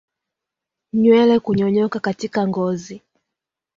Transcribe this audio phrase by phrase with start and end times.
[0.93, 3.01] Nywele kunyonyoka katika ngozi